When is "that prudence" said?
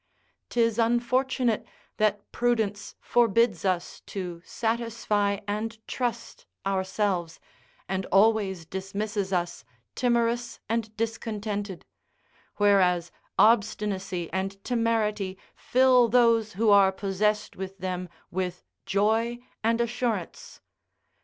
1.97-2.95